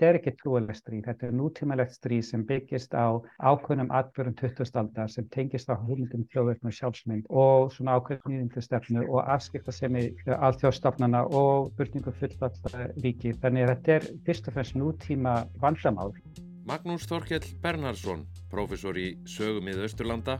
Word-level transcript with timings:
þetta 0.00 0.08
er 0.08 0.16
ekki 0.16 0.32
trúalegt 0.40 0.78
stríð, 0.80 1.00
þetta 1.04 1.26
er 1.26 1.32
nútímalegt 1.36 1.92
stríð 1.92 2.22
sem 2.24 2.44
byggist 2.48 2.94
á 2.96 3.20
ákveðnum 3.44 3.90
atbyrjum 3.92 4.36
20. 4.38 4.70
aldar 4.80 5.10
sem 5.12 5.26
tengist 5.28 5.68
á 5.68 5.76
húnundum 5.76 6.24
þjóðverðnum 6.32 6.72
sjálfsmynd 6.72 7.26
og 7.28 7.68
svona 7.74 7.98
ákveðnum 8.00 8.48
stefnu 8.64 9.04
og 9.10 9.28
afskipta 9.28 9.74
sem 9.76 9.98
er 10.00 10.38
alþjóðstofnana 10.38 11.26
og 11.36 11.74
börningu 11.76 12.14
fullvalla 12.16 12.86
ríki. 13.04 13.34
Þannig 13.42 13.66
að 13.66 13.74
þetta 13.74 13.98
er 13.98 14.08
fyrst 14.24 14.48
og 14.48 14.56
fremst 14.56 14.78
nútíma 14.80 15.34
vandamál. 15.60 16.14
Magnús 16.64 17.04
Þorkjell 17.10 17.44
Bernhardsson, 17.60 18.24
profesor 18.48 18.96
í 18.96 19.10
sögumið 19.28 19.84
Östurlanda, 19.84 20.38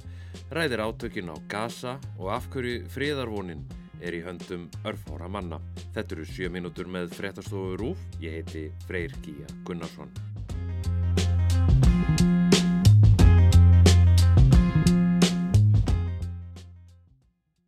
ræðir 0.55 0.87
átökin 0.89 1.33
á 1.33 1.37
Gaza 1.53 1.99
og 2.17 2.33
afhverju 2.39 2.87
fríðarvonin 2.95 3.67
er 4.01 4.17
í 4.17 4.23
höndum 4.25 4.67
örfára 4.89 5.29
manna. 5.31 5.61
Þetta 5.95 6.17
eru 6.17 6.27
7 6.29 6.51
mínútur 6.53 6.91
með 6.91 7.15
fréttastofu 7.19 7.77
Rúf. 7.81 8.03
Ég 8.23 8.41
heiti 8.41 8.67
Freyr 8.89 9.15
Gíja 9.25 9.49
Gunnarsson. 9.69 10.11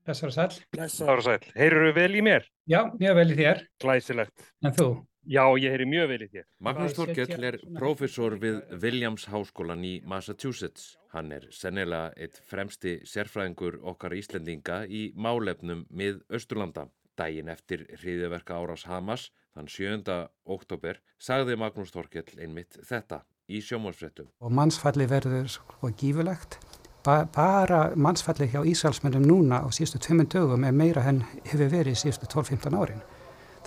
Blessaður 0.02 0.32
og 0.32 0.34
sæl. 0.34 0.66
Blessaður 0.74 1.20
og 1.22 1.26
sæl. 1.28 1.52
Heyrur 1.54 1.88
þú 1.88 1.94
vel 2.00 2.12
í 2.18 2.26
mér? 2.26 2.50
Já, 2.68 2.80
mjög 2.98 3.18
vel 3.20 3.30
í 3.30 3.38
þér. 3.38 3.64
Glæsilegt. 3.84 4.52
En 4.66 4.74
þú? 4.76 4.88
Já, 5.22 5.44
ég 5.54 5.70
heyri 5.70 5.86
mjög 5.86 6.08
vel 6.10 6.22
í 6.24 6.26
þér. 6.32 6.44
Magnús 6.66 6.96
Þorkell 6.96 7.44
er 7.46 7.56
profesor 7.76 8.34
við 8.42 8.56
Williams 8.82 9.28
Háskólan 9.30 9.84
í 9.86 9.92
Massachusetts. 10.02 10.96
Hann 11.14 11.30
er 11.36 11.46
sennilega 11.54 12.10
eitt 12.18 12.40
fremsti 12.50 12.96
sérfræðingur 13.06 13.78
okkar 13.92 14.16
Íslendinga 14.18 14.80
í 14.90 15.12
málefnum 15.14 15.84
mið 15.94 16.24
Östurlanda. 16.26 16.88
Dægin 17.14 17.52
eftir 17.52 17.84
hriðiverka 18.00 18.56
árás 18.58 18.86
Hamas, 18.88 19.28
þann 19.54 19.70
7. 19.70 20.18
oktober, 20.48 20.98
sagði 21.22 21.58
Magnús 21.60 21.94
Þorkell 21.94 22.40
einmitt 22.40 22.80
þetta 22.82 23.22
í 23.46 23.62
sjómálsfrettum. 23.62 24.32
Og 24.42 24.50
mannsfalli 24.58 25.06
verður 25.06 25.50
svo 25.54 25.94
gífulegt. 25.94 26.58
Ba 27.06 27.22
bara 27.30 27.92
mannsfalli 27.94 28.50
hjá 28.50 28.62
Ísraelsmennum 28.66 29.26
núna 29.26 29.62
á 29.62 29.68
síðustu 29.70 30.02
tveimund 30.02 30.34
dögum 30.34 30.66
er 30.66 30.74
meira 30.74 31.02
henn 31.06 31.22
hefur 31.46 31.70
verið 31.70 31.98
síðustu 31.98 32.26
12-15 32.30 32.78
árin. 32.78 33.02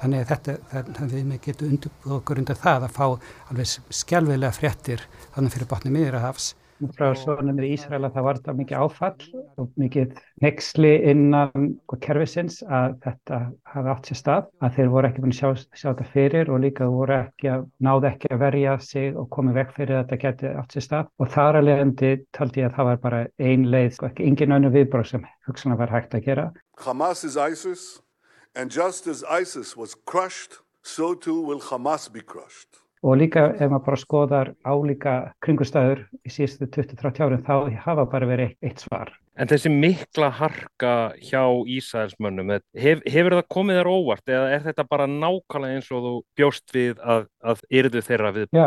Þannig 0.02 0.26
að 0.26 0.30
þetta, 0.34 0.58
það, 0.74 1.16
við 1.16 1.40
getum 1.48 1.72
undir 1.72 2.14
okkur 2.18 2.44
undir 2.44 2.62
það 2.66 2.88
að 2.90 3.00
fá 3.00 3.06
alveg 3.08 3.96
skjálfilega 4.02 4.54
fréttir 4.56 5.08
þannig 5.36 5.56
fyrir 5.56 5.72
botni 5.72 5.96
miður 5.96 6.20
að 6.20 6.30
hafs 6.30 6.54
frá 6.96 7.14
sjónum 7.16 7.60
í 7.64 7.72
Ísraela 7.76 8.10
það 8.12 8.26
var 8.26 8.40
þetta 8.40 8.56
mikið 8.60 8.82
áfall 8.84 9.44
og 9.62 9.70
mikið 9.80 10.18
nexli 10.44 10.92
innan 11.12 11.70
kervisins 12.04 12.60
að 12.68 12.98
þetta 13.06 13.40
hafi 13.72 13.94
átt 13.94 14.10
sér 14.10 14.20
stað 14.20 14.50
að 14.60 14.78
þeir 14.78 14.92
voru 14.96 15.10
ekki 15.10 15.24
búin 15.24 15.36
að 15.36 15.40
sjá, 15.40 15.66
sjá 15.72 15.88
þetta 15.88 16.08
fyrir 16.12 16.52
og 16.52 16.62
líka 16.66 16.90
voru 16.92 17.18
ekki 17.22 17.52
að 17.54 17.68
náðu 17.88 18.10
ekki 18.12 18.32
að 18.36 18.44
verja 18.44 18.78
sig 18.84 19.20
og 19.20 19.30
komið 19.36 19.60
vekk 19.62 19.76
fyrir 19.80 20.00
að 20.00 20.04
þetta 20.04 20.22
geti 20.26 20.54
átt 20.62 20.76
sér 20.76 20.88
stað. 20.90 21.12
Og 21.20 21.32
þar 21.36 21.62
að 21.62 21.68
leiðandi 21.70 22.14
taldi 22.36 22.64
ég 22.64 22.72
að 22.72 22.80
það 22.80 22.90
var 22.92 23.04
bara 23.08 23.26
ein 23.40 23.68
leið 23.72 24.02
og 24.02 24.10
ekki 24.12 24.30
engin 24.30 24.58
önnu 24.60 24.74
viðbróð 24.76 25.14
sem 25.14 25.30
hugsanlega 25.48 25.86
var 25.86 25.96
hægt 25.96 26.18
að 26.18 26.28
gera. 26.28 26.50
Hamas 26.84 27.24
is 27.24 27.40
ISIS 27.40 28.05
and 28.56 28.72
just 28.72 29.08
as 29.08 29.24
ISIS 29.24 29.76
was 29.76 29.96
crushed 30.06 30.60
so 30.82 31.14
too 31.14 31.42
will 31.42 31.60
Hamas 31.60 32.12
be 32.12 32.22
crushed 32.22 32.82
Og 33.06 33.20
líka 33.22 33.52
ef 33.54 33.70
maður 33.70 33.84
bara 33.86 34.02
skoðar 34.02 34.48
álíka 34.66 35.12
kringustæður 35.46 36.00
í 36.26 36.32
síðustu 36.34 36.66
20-30 36.74 37.22
árin 37.22 37.44
þá 37.46 37.56
hafa 37.84 38.06
bara 38.10 38.26
verið 38.26 38.56
eitt 38.66 38.82
svar. 38.82 39.12
En 39.36 39.50
þessi 39.52 39.68
mikla 39.68 40.30
harka 40.32 40.92
hjá 41.20 41.42
Ísæðismönnum, 41.68 42.54
hef, 42.80 43.02
hefur 43.04 43.36
það 43.36 43.48
komið 43.52 43.80
þér 43.82 43.90
óvart 43.92 44.32
eða 44.32 44.52
er 44.56 44.62
þetta 44.64 44.86
bara 44.88 45.08
nákvæmlega 45.12 45.76
eins 45.76 45.90
og 45.92 46.06
þú 46.06 46.14
bjóst 46.40 46.76
við 46.76 47.02
að, 47.04 47.26
að 47.44 47.64
yrðu 47.82 48.04
þeirra 48.08 48.32
við? 48.38 48.56
Já, 48.56 48.66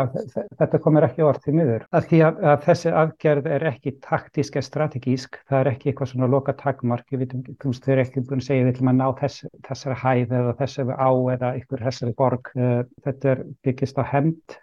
þetta 0.61 0.81
komir 0.83 1.07
ekki 1.07 1.25
óvart 1.25 1.41
til 1.45 1.55
miður. 1.57 1.87
Að 1.89 2.05
því 2.11 2.21
að, 2.27 2.43
að 2.51 2.67
þessi 2.67 2.93
aðgerð 3.01 3.49
er 3.55 3.65
ekki 3.71 3.95
taktísk 4.05 4.59
eða 4.59 4.67
strategísk, 4.69 5.41
það 5.49 5.63
er 5.63 5.71
ekki 5.73 5.89
eitthvað 5.89 6.11
svona 6.13 6.29
loka 6.35 6.55
takmark, 6.61 7.09
við 7.09 7.25
veitum, 7.25 7.43
þau 7.57 7.91
eru 7.95 8.05
ekki 8.05 8.25
búin 8.29 8.43
að 8.43 8.47
segja 8.51 8.67
við 8.67 8.73
ætlum 8.75 8.93
að 8.93 8.99
ná 9.01 9.07
þess, 9.23 9.49
þessari 9.65 9.99
hæð 10.03 10.37
eða 10.43 10.55
þessari 10.61 10.99
á 11.01 11.11
eða 11.33 11.53
ykkur 11.63 11.85
þessari 11.89 12.17
borg. 12.21 12.53
Eh, 12.53 12.79
þetta 13.07 13.33
er 13.33 13.45
byggist 13.65 13.97
á 13.97 14.05
hemmt. 14.13 14.59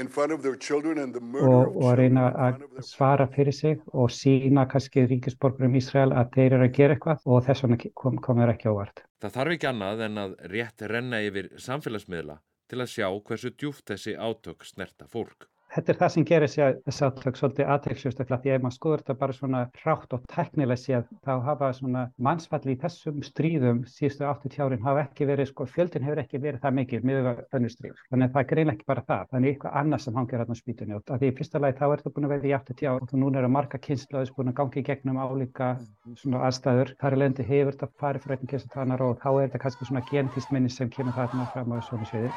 Og, 0.00 1.76
og 1.76 1.86
að 1.90 1.96
reyna 2.00 2.26
að 2.46 2.64
svara 2.86 3.26
fyrir 3.34 3.56
sig 3.56 3.78
og 3.92 4.10
sína 4.14 4.66
kannski 4.70 5.06
ríkisborgurum 5.10 5.76
Ísrael 5.80 6.10
að 6.16 6.34
þeir 6.36 6.56
eru 6.58 6.68
að 6.68 6.76
gera 6.78 6.96
eitthvað 6.96 7.26
og 7.26 7.46
þess 7.46 7.64
vegna 7.66 7.80
kom, 8.02 8.18
komur 8.24 8.52
ekki 8.52 8.70
ávart. 8.72 9.04
Það 9.20 9.36
þarf 9.36 9.56
ekki 9.56 9.70
annað 9.70 10.04
en 10.08 10.24
að 10.24 10.36
rétt 10.54 10.86
renna 10.94 11.22
yfir 11.26 11.52
samfélagsmiðla 11.60 12.40
til 12.70 12.80
að 12.80 12.92
sjá 12.94 13.08
hversu 13.10 13.54
djúft 13.56 13.88
þessi 13.90 14.16
átök 14.16 14.64
snerta 14.68 15.08
fólk 15.10 15.50
þetta 15.74 15.92
er 15.92 15.98
það 16.00 16.12
sem 16.14 16.24
gerir 16.26 16.50
sér 16.50 16.76
þess 16.86 17.04
aðtök 17.06 17.38
svolítið 17.38 17.70
aðtæksjóstaklega 17.74 18.42
því 18.42 18.52
ef 18.54 18.62
maður 18.64 18.76
skoður 18.76 19.02
þetta 19.02 19.16
bara 19.20 19.36
svona 19.36 19.60
hrátt 19.80 20.16
og 20.16 20.24
teknileg 20.32 20.80
séð 20.80 21.04
þá 21.26 21.32
hafa 21.46 21.70
svona 21.76 22.02
mannsfalli 22.26 22.74
í 22.74 22.80
þessum 22.80 23.20
stríðum 23.26 23.82
síðustu 23.90 24.26
80 24.26 24.64
árin 24.64 24.84
hafa 24.84 25.04
ekki 25.06 25.28
verið 25.30 25.50
sko 25.50 25.66
fjöldin 25.70 26.06
hefur 26.06 26.22
ekki 26.24 26.42
verið 26.42 26.64
það 26.64 26.76
mikið 26.80 27.06
með 27.10 27.30
önnur 27.30 27.74
stríð. 27.74 28.02
Þannig 28.10 28.26
að 28.26 28.34
það 28.34 28.42
er 28.42 28.50
greinlega 28.52 28.76
ekki 28.78 28.88
bara 28.90 29.06
það 29.10 29.34
þannig 29.34 29.54
eitthvað 29.54 29.76
annað 29.80 30.04
sem 30.04 30.20
hangir 30.20 30.42
hérna 30.42 30.56
á 30.58 30.60
spýtunni. 30.60 30.98
Og 30.98 31.10
því 31.10 31.30
í 31.30 31.36
fyrsta 31.38 31.62
lagi 31.62 31.78
þá 31.78 31.86
er 31.90 32.04
það 32.04 32.16
búin 32.16 32.28
að 32.28 32.34
vera 32.34 32.50
í 32.50 32.54
80 32.58 32.90
ár 32.90 33.06
og 33.06 33.14
núna 33.22 33.42
eru 33.42 33.52
marga 33.54 33.82
kynnslöðis 33.86 34.34
búin 34.36 34.50
að 34.50 34.58
gangi 34.60 34.86
gegnum 34.90 35.20
álíka 35.22 35.70
svona 36.18 36.42
aðstæður. 36.48 36.94
Þar 37.00 37.16
er 37.16 37.22
lendi 37.24 37.46
hefur 37.46 37.76
þetta 37.76 37.92
farið 38.00 38.26
fyrir 38.26 38.40
einn 38.40 38.54
kynnslöðanar 38.54 39.06
og 39.06 39.20
þá 39.22 39.30
er 39.32 39.44
þetta 39.46 39.62
kannski 39.66 39.90
svona 39.90 40.06
gentíst 40.10 40.54
minni 40.54 40.72
sem 40.72 40.90
kemur 40.90 41.16
þarna 41.16 41.46
fram 41.54 41.76
á 41.76 41.78
svona 41.86 42.10
sviði 42.10 42.32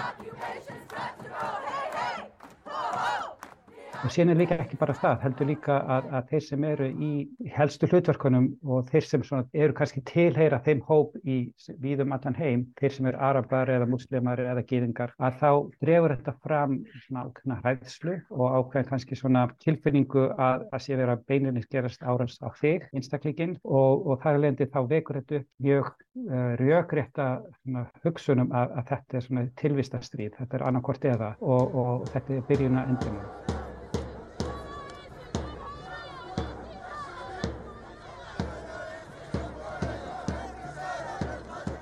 occupation's 0.00 0.86
practical. 0.88 1.69
Og 4.00 4.08
síðan 4.08 4.32
er 4.32 4.38
líka 4.40 4.56
ekki 4.62 4.78
bara 4.80 4.94
það, 4.96 5.16
heldur 5.26 5.48
líka 5.50 5.74
að, 5.94 6.06
að 6.16 6.28
þeir 6.30 6.44
sem 6.46 6.62
eru 6.64 6.86
í 7.04 7.10
helstu 7.52 7.88
hlutverkunum 7.90 8.46
og 8.64 8.88
þeir 8.88 9.04
sem 9.04 9.24
eru 9.52 9.76
kannski 9.76 10.00
tilheyra 10.08 10.60
þeim 10.64 10.80
hóp 10.88 11.18
í 11.20 11.36
víðum 11.82 12.14
allan 12.16 12.38
heim, 12.38 12.62
þeir 12.80 12.94
sem 12.94 13.10
eru 13.10 13.20
arabar 13.28 13.68
eða 13.74 13.88
muslimar 13.90 14.40
eða 14.40 14.64
gýðingar, 14.70 15.12
að 15.20 15.36
þá 15.42 15.50
drefur 15.84 16.14
þetta 16.14 16.34
fram 16.46 16.78
svona 17.04 17.26
ákveðna 17.26 17.58
hræðslu 17.60 18.16
og 18.38 18.56
ákveðin 18.56 18.90
kannski 18.94 19.20
svona 19.20 19.44
tilfinningu 19.66 20.26
að 20.32 20.66
það 20.72 20.84
sé 20.86 21.00
vera 21.02 21.20
beininni 21.28 21.66
gerast 21.68 22.00
árans 22.00 22.40
á 22.40 22.48
þig, 22.56 22.88
einstaklingin, 22.96 23.56
og, 23.68 24.08
og 24.08 24.24
þar 24.24 24.40
lendi 24.46 24.70
þá 24.72 24.80
vekur 24.96 25.20
þetta 25.20 25.44
mjög 25.60 25.92
uh, 25.92 26.56
rjögrétta 26.56 27.30
hugsunum 28.00 28.48
að, 28.48 28.76
að 28.80 28.92
þetta 28.94 29.20
er 29.20 29.28
svona 29.28 29.46
tilvistastríð, 29.60 30.34
þetta 30.40 30.62
er 30.62 30.68
annarkort 30.72 31.08
eða 31.12 31.34
og, 31.44 31.80
og 31.84 32.12
þetta 32.16 32.38
er 32.40 32.46
byrjun 32.48 32.80
að 32.80 32.94
endinu. 32.96 33.49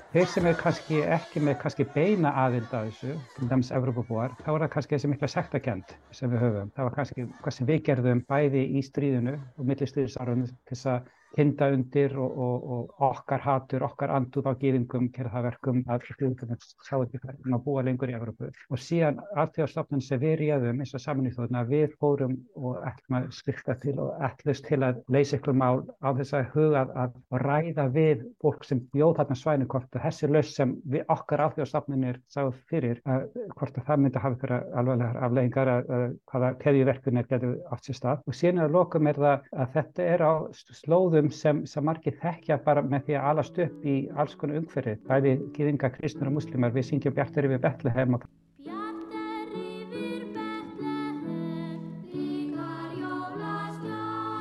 Þeir 0.09 0.25
sem 0.29 0.47
er 0.49 0.55
kannski 0.57 0.99
ekki 1.15 1.41
með 1.45 1.55
kannski 1.61 1.85
beina 1.95 2.29
aðild 2.43 2.71
að 2.73 2.87
þessu, 2.87 3.11
til 3.37 3.49
dæmis 3.51 3.67
Evrópabúar, 3.77 4.31
þá 4.41 4.47
er 4.55 4.63
það 4.63 4.71
kannski 4.75 4.95
þessi 4.95 5.09
mikla 5.11 5.27
sektakent 5.29 5.93
sem 6.19 6.31
við 6.33 6.41
höfum. 6.45 6.71
Það 6.73 6.87
var 6.87 6.95
kannski 6.95 7.25
hvað 7.43 7.55
sem 7.57 7.67
við 7.69 7.83
gerðum 7.89 8.23
bæði 8.33 8.63
í 8.79 8.81
stríðinu 8.87 9.35
og 9.37 9.67
millistríðisárunum 9.69 10.49
til 10.49 10.73
þess 10.73 10.89
að 10.95 11.11
hinda 11.37 11.69
undir 11.73 12.15
og, 12.17 12.37
og, 12.45 12.63
og 12.73 13.03
okkar 13.09 13.43
hatur, 13.43 13.85
okkar 13.85 14.13
anduð 14.15 14.49
á 14.49 14.53
gýringum 14.59 15.09
gerða 15.13 15.35
það 15.35 15.47
verkum 15.49 15.81
að 15.87 16.07
hljóðum 16.09 16.55
sá 16.59 16.95
ekki 16.97 17.21
hvernig 17.21 17.55
að 17.55 17.63
búa 17.65 17.83
lengur 17.85 18.11
í 18.11 18.15
Európu 18.17 18.49
og 18.49 18.81
síðan 18.81 19.19
alltjóðastofnun 19.37 20.03
sem 20.03 20.21
við 20.21 20.35
réðum 20.41 20.81
eins 20.81 20.95
og 20.97 21.03
saman 21.03 21.29
í 21.29 21.33
þóðuna 21.35 21.65
við 21.69 21.93
fórum 22.01 22.35
og 22.57 22.79
ætlum 22.89 23.19
að 23.19 23.29
styrta 23.37 23.75
til 23.83 23.95
og 24.01 24.23
ætlust 24.25 24.65
til 24.67 24.81
að 24.85 25.03
leysa 25.13 25.37
ykkur 25.37 25.57
mál 25.61 25.83
á 26.01 26.09
þess 26.17 26.35
að 26.39 26.49
huga 26.55 26.85
að, 26.87 27.15
að 27.29 27.45
ræða 27.45 27.87
við 27.93 28.25
fólk 28.41 28.65
sem 28.67 28.81
bjóð 28.93 29.15
þarna 29.19 29.39
svænu 29.39 29.69
hvort 29.69 29.99
að 29.99 30.05
þessi 30.07 30.31
laus 30.31 30.53
sem 30.55 30.75
við 30.89 31.13
okkar 31.13 31.45
alltjóðastofnunir 31.45 32.19
sáð 32.33 32.51
fyrir 32.71 33.01
að 33.05 33.27
hvort 33.55 33.77
að 33.77 33.87
það 33.89 34.03
myndi 34.03 34.23
hafa 34.23 34.39
ykkur 34.39 34.55
alveglegar 34.57 35.21
afleggingar 35.27 35.73
að, 35.75 35.93
að 35.99 36.05
hvaða 36.31 36.51
keðjuverkunir 36.63 37.29
getur 37.29 37.55
átt 37.69 37.87
sér 37.87 37.99
stað. 37.99 38.23
Og 38.29 38.37
síðan 38.37 38.63
að 38.65 38.75
lokum 38.77 39.09
er 39.09 39.19
það 39.19 39.47
að 39.63 39.73
þetta 39.75 40.07
er 40.13 40.23
á 40.25 40.33
slóðu 40.79 41.18
þjóðum 41.19 41.35
sem, 41.35 41.65
sem 41.67 41.83
margir 41.83 42.15
þekkja 42.21 42.57
bara 42.63 42.81
með 42.81 43.07
því 43.07 43.15
að 43.19 43.29
alast 43.29 43.57
upp 43.59 43.85
í 43.85 43.95
alls 44.15 44.35
konar 44.39 44.59
umhverfi. 44.61 44.95
Bæði 45.07 45.33
gýðinga, 45.55 45.91
kristnur 45.97 46.29
og 46.29 46.37
muslimar, 46.39 46.71
við 46.71 46.87
syngjum 46.89 47.15
Bjartur 47.17 47.47
yfir 47.49 47.61
Betlehem 47.63 48.15
og 48.15 48.23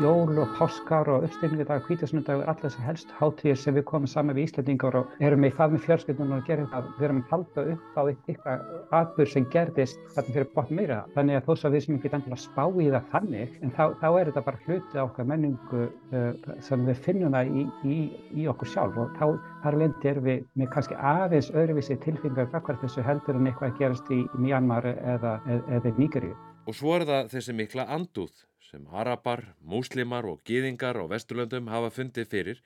jól 0.00 0.38
og 0.38 0.48
páskar 0.54 1.08
og 1.08 1.24
uppstilningardag, 1.26 1.82
hvítasunnudag 1.86 2.36
og 2.38 2.48
allir 2.50 2.64
þessi 2.68 2.82
helst 2.86 3.08
hátíðir 3.18 3.56
sem 3.58 3.74
við 3.74 3.84
komum 3.88 4.06
saman 4.06 4.36
við 4.36 4.44
Íslandingar 4.46 4.94
og 5.00 5.24
erum 5.26 5.46
í 5.46 5.50
það 5.50 5.74
með 5.74 5.82
fjölskyldunum 5.86 6.36
og 6.36 6.44
gerum 6.46 6.68
það, 6.70 6.90
við 6.98 7.06
erum 7.08 7.18
að 7.22 7.32
halda 7.32 7.64
upp 7.72 7.98
á 7.98 8.02
eitthvað 8.12 8.62
atbyrg 9.00 9.32
sem 9.32 9.48
gerðist 9.50 9.98
þarna 10.14 10.34
fyrir 10.36 10.48
bort 10.54 10.70
meira. 10.70 11.00
Þannig 11.16 11.40
að 11.40 11.48
þó 11.48 11.52
svo 11.58 11.72
við 11.74 11.84
sem 11.84 11.98
ekki 11.98 12.12
endilega 12.12 12.40
spá 12.44 12.62
í 12.68 12.88
það 12.94 13.10
þannig, 13.14 13.58
en 13.58 13.74
þá, 13.74 13.84
þá 13.98 14.08
er 14.12 14.30
þetta 14.30 14.44
bara 14.46 14.62
hluti 14.68 15.02
á 15.02 15.02
okkar 15.02 15.30
menningu 15.32 15.84
uh, 15.88 16.50
sem 16.68 16.86
við 16.86 17.04
finnum 17.08 17.34
það 17.34 17.50
í, 17.50 17.68
í, 17.82 18.00
í 18.38 18.48
okkur 18.54 18.74
sjálf 18.74 19.00
og 19.02 19.16
þá 19.18 19.26
þar 19.64 19.80
lendi 19.82 20.12
erum 20.12 20.28
við 20.30 20.44
með 20.54 20.74
kannski 20.76 21.00
aðeins 21.10 21.50
öðruvísi 21.50 21.98
tilfinningar 22.04 22.52
akkvært 22.54 22.86
þessu 22.86 23.02
heldur 23.02 23.40
en 23.40 23.50
eitthvað 23.50 23.74
gerast 23.82 24.14
í 24.14 24.22
Myanmar 24.38 24.86
eða, 24.94 25.40
eða, 25.48 25.64
eða 25.80 25.96
Nígeríu. 25.98 26.36
Og 26.68 26.76
svo 26.76 26.94
er 26.98 27.08
það 27.08 27.32
þessi 27.32 27.54
mikla 27.56 27.88
andúð 27.88 28.44
sem 28.68 28.84
arabar, 28.92 29.40
múslimar 29.64 30.26
og 30.28 30.42
gýðingar 30.44 30.98
á 31.00 31.04
Vesturlöndum 31.08 31.70
hafa 31.72 31.88
fundið 31.88 32.26
fyrir 32.28 32.58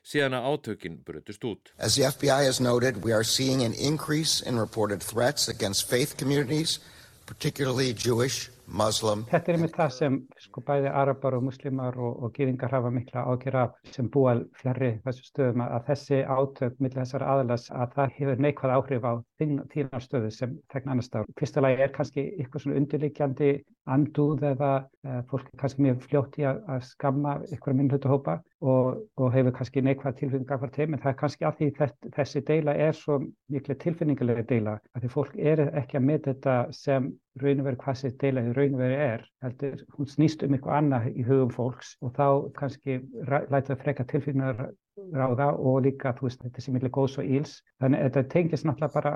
síðan 0.00 0.38
að 0.38 0.46
átökin 0.48 0.94
brutust 1.04 1.44
út. 1.44 1.72
As 1.76 1.96
the 1.96 2.06
FBI 2.08 2.46
has 2.46 2.60
noted, 2.60 3.04
we 3.04 3.12
are 3.12 3.24
seeing 3.24 3.60
an 3.62 3.74
increase 3.74 4.40
in 4.40 4.56
reported 4.56 5.02
threats 5.02 5.48
against 5.48 5.84
faith 5.88 6.16
communities, 6.16 6.78
particularly 7.26 7.92
Jewish, 7.92 8.48
Muslim. 8.70 9.24
Þetta 9.30 9.52
er 9.52 9.58
með 9.60 9.72
það 9.74 9.92
sem 9.96 10.16
sko 10.38 10.62
bæði 10.66 10.90
arabar 11.00 11.36
og 11.38 11.46
muslimar 11.48 11.96
og, 11.98 12.20
og 12.24 12.34
gýðingar 12.36 12.74
hafa 12.74 12.92
mikla 12.94 13.24
ágjör 13.26 13.58
af 13.64 13.78
sem 13.94 14.08
búa 14.12 14.36
fjarrri 14.60 14.92
þessu 15.04 15.26
stöðum 15.26 15.64
að 15.66 15.88
þessi 15.88 16.20
átök 16.22 16.76
millir 16.78 17.00
þessar 17.00 17.26
aðalas 17.26 17.66
að 17.74 17.96
það 17.96 18.14
hefur 18.18 18.44
neikvæð 18.46 18.74
áhrif 18.76 19.08
á 19.10 19.12
þínar 19.40 20.06
stöðu 20.06 20.30
sem 20.34 20.54
þegna 20.72 20.94
annars 20.94 21.10
stað. 21.10 21.32
Fyrsta 21.40 21.64
lagi 21.64 21.82
er 21.82 21.94
kannski 21.96 22.26
eitthvað 22.36 22.64
svona 22.64 22.80
undirlikjandi 22.82 23.50
andúð 23.90 24.46
eða 24.52 24.70
e, 25.02 25.18
fólk 25.30 25.50
er 25.50 25.64
kannski 25.64 25.86
mjög 25.86 26.06
fljótt 26.06 26.38
í 26.38 26.46
að, 26.46 26.62
að 26.70 26.86
skamma 26.92 27.36
ykkur 27.50 27.76
minnlutu 27.76 28.12
hópa 28.12 28.38
og, 28.60 29.00
og 29.16 29.32
hefur 29.32 29.54
kannski 29.56 29.82
neikvæð 29.84 30.16
tilfinninga 30.18 30.58
hvert 30.60 30.76
heim 30.76 30.94
en 30.94 31.00
það 31.00 31.12
er 31.12 31.18
kannski 31.22 31.46
að 31.48 31.56
því 31.60 31.68
þess, 31.78 31.94
þessi 32.16 32.42
deila 32.50 32.74
er 32.86 32.96
svo 32.96 33.16
miklu 33.52 33.76
tilfinningulega 33.84 34.44
deila 34.50 34.76
að 34.92 35.04
því 35.04 35.12
fólk 35.14 35.38
er 35.52 35.64
ekki 35.80 36.00
að 36.00 36.06
með 36.10 36.28
þetta 36.28 36.56
sem 36.76 37.08
raun 37.40 37.62
og 37.62 37.68
verið 37.70 37.80
hvað 37.84 38.02
þessi 38.02 38.20
deila 38.20 38.44
í 38.44 38.52
raun 38.58 38.76
og 38.76 38.82
verið 38.84 39.06
er 39.06 39.24
heldur 39.46 39.86
hún 39.96 40.12
snýst 40.12 40.44
um 40.44 40.56
eitthvað 40.56 40.78
annað 40.82 41.08
í 41.14 41.26
hugum 41.30 41.56
fólks 41.56 41.96
og 42.04 42.14
þá 42.18 42.26
kannski 42.60 43.00
læta 43.30 43.72
það 43.72 43.82
freka 43.86 44.08
tilfinningar 44.12 44.70
ráða 45.16 45.50
og 45.56 45.80
líka 45.86 46.12
þú 46.18 46.28
veist 46.28 46.42
þetta 46.44 46.62
sem 46.64 46.76
er 46.76 46.92
góðs 46.92 47.16
og 47.20 47.28
íls 47.36 47.56
þannig 47.80 48.00
að 48.00 48.08
þetta 48.08 48.32
tengis 48.34 48.64
náttúrulega 48.66 48.94
bara 48.96 49.12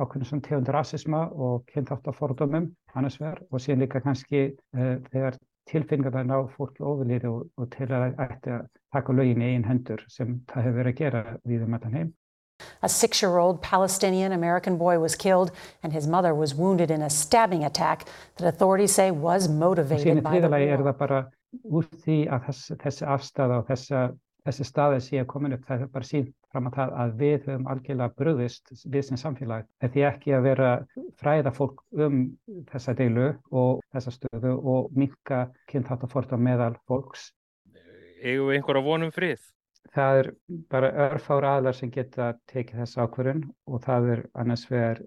ákveðin 0.00 0.28
svona 0.28 0.46
tegund 0.46 0.70
rasisma 0.72 1.22
og 1.46 1.66
kynþátt 1.72 2.08
á 2.08 2.12
fordómum 2.16 2.70
annars 2.94 3.18
verð 3.20 3.44
og 3.50 3.60
síðan 3.60 3.84
líka 3.84 4.00
kannski 4.04 4.44
uh, 4.48 4.96
þegar 5.12 5.36
tilfinningar 5.70 6.14
það 6.16 6.30
ná 6.30 6.38
fólki 6.56 6.84
ofurlýri 6.86 7.28
og, 7.30 7.46
og 7.58 7.68
til 7.74 7.88
að 7.90 8.18
ætti 8.24 8.56
að 8.56 8.66
taka 8.92 9.14
lögin 9.16 9.44
í 9.44 9.52
einn 9.52 9.68
hendur 9.68 10.02
sem 10.08 10.40
það 10.50 10.66
hefur 10.66 10.78
verið 10.80 10.92
að 10.92 11.00
gera 11.04 11.22
við 11.48 11.64
um 11.66 11.78
allan 11.78 11.98
heim. 11.98 12.10
A 12.82 12.88
six-year-old 12.88 13.60
Palestinian 13.60 14.32
American 14.32 14.76
boy 14.78 14.98
was 14.98 15.16
killed 15.16 15.50
and 15.82 15.92
his 15.92 16.06
mother 16.06 16.34
was 16.34 16.54
wounded 16.54 16.90
in 16.90 17.02
a 17.02 17.10
stabbing 17.10 17.64
attack 17.64 18.06
that 18.36 18.46
authorities 18.46 18.92
say 18.92 19.10
was 19.10 19.48
motivated 19.48 20.22
by 20.22 20.40
the 20.40 20.48
war. 20.48 20.60
er 20.60 20.78
það 20.78 20.98
bara 20.98 21.22
úr 21.64 21.88
því 22.04 22.18
að 22.32 22.46
þess, 22.48 22.72
þessi 22.84 23.08
afstæða 23.14 23.58
og 23.60 23.66
þessa, 23.68 24.02
þessi 24.46 24.66
staði 24.66 25.00
sé 25.04 25.20
að 25.22 25.28
komin 25.32 25.56
upp 25.56 25.64
það 25.68 25.84
er 25.86 25.92
bara 25.94 26.08
sínt 26.08 26.32
fram 26.52 26.68
að 26.68 26.78
það 26.78 26.94
að 27.04 27.14
við 27.22 27.36
höfum 27.46 27.70
algjörlega 27.72 28.16
bröðist 28.18 28.74
við 28.84 29.06
sem 29.08 29.20
samfélag. 29.20 29.68
Því 29.84 30.04
ekki 30.08 30.34
að 30.36 30.48
vera 30.48 30.72
fræða 31.22 31.54
fólk 31.56 31.82
um 31.94 32.20
þessa 32.72 32.96
deilu 32.98 33.30
og 33.50 33.80
þessa 33.94 34.16
stöðu 34.18 34.58
og 34.74 34.92
minka 34.98 35.46
kynþáttafórta 35.72 36.40
meðal 36.40 36.74
fólks. 36.90 37.30
Egu 38.22 38.52
einhverja 38.54 38.86
vonum 38.86 39.14
frið? 39.14 39.42
það 39.96 40.18
er 40.18 40.28
bara 40.72 40.90
örfár 41.08 41.46
aðlar 41.48 41.76
sem 41.76 41.90
geta 41.92 42.32
tekið 42.50 42.82
þess 42.82 43.00
ákvörðun 43.02 43.42
og 43.68 43.82
það 43.84 44.10
er 44.14 44.22
annars 44.42 44.64
vegar 44.70 45.02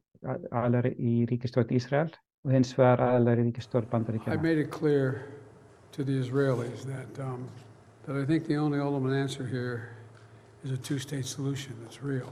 aðlar 0.52 0.90
í 0.94 1.14
ríkistjórn 1.30 1.74
Ísrael 1.78 2.12
og 2.46 2.54
hins 2.54 2.74
vegar 2.78 3.04
aðlar 3.08 3.42
í 3.42 3.48
ríkistjórn 3.50 3.90
Bandaríkjana. 3.92 4.38
That 8.06 8.18
I 8.18 8.26
think 8.26 8.46
the 8.46 8.58
only 8.58 8.80
ultimate 8.80 9.16
answer 9.16 9.48
here 9.48 9.90
is 10.64 10.72
a 10.72 10.78
two-state 10.78 11.26
solution 11.26 11.74
that's 11.82 12.04
real. 12.04 12.30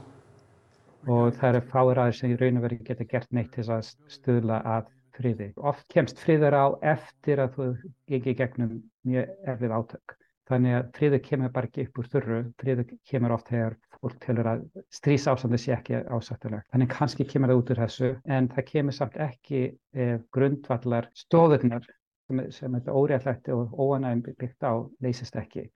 Og 1.10 1.32
það 1.34 1.48
eru 1.48 1.62
fáir 1.72 1.98
aðeins 1.98 2.20
sem 2.22 2.30
í 2.30 2.36
raun 2.38 2.60
og 2.60 2.64
verið 2.68 2.84
geta 2.86 3.06
gert 3.10 3.32
neitt 3.34 3.50
til 3.56 3.64
að 3.66 3.88
stuðla 4.14 4.60
að 4.70 4.92
friði. 5.18 5.48
Oft 5.58 5.88
kemst 5.90 6.22
friður 6.22 6.54
á 6.54 6.66
eftir 6.94 7.42
að 7.42 7.56
þú 7.56 7.66
ekki 8.06 8.36
gegnum 8.38 8.76
mjög 9.02 9.34
erfið 9.50 9.74
átök. 9.80 10.14
Þannig 10.46 10.76
að 10.78 10.88
friður 11.00 11.22
kemur 11.26 11.52
bara 11.58 11.70
ekki 11.72 11.88
upp 11.88 11.98
úr 11.98 12.08
þurru, 12.14 12.40
friður 12.62 12.94
kemur 13.10 13.34
oft 13.34 13.50
þegar 13.50 13.76
fólk 13.98 14.16
telur 14.22 14.52
að 14.52 14.64
strís 14.94 15.26
ásandi 15.26 15.58
sé 15.58 15.74
ekki 15.74 16.04
ásættilegt. 16.06 16.70
Þannig 16.70 16.94
kannski 16.94 17.26
kemur 17.34 17.50
það 17.50 17.64
út 17.64 17.74
úr 17.74 17.82
þessu 17.82 18.14
en 18.38 18.50
það 18.54 18.70
kemur 18.70 19.00
samt 19.00 19.20
ekki 19.26 19.66
eh, 19.74 20.16
grundvallar 20.38 21.10
stóðurnar 21.18 21.90
sem, 22.28 22.42
sem 22.50 22.76
þetta 22.78 22.94
óréttlætti 22.96 23.54
og 23.54 23.74
óanægum 23.78 24.22
byggt 24.38 24.66
á 24.66 24.72
leysist 25.04 25.36
ekki. 25.36 25.68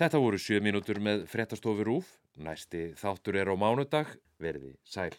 Þetta 0.00 0.20
voru 0.22 0.38
7 0.40 0.62
mínútur 0.64 1.00
með 1.04 1.26
frettastofu 1.28 1.84
Rúf. 1.84 2.14
Næsti 2.40 2.92
þáttur 2.96 3.36
er 3.36 3.52
á 3.52 3.56
mánudag. 3.56 4.14
Verði 4.40 4.76
sæl. 4.84 5.12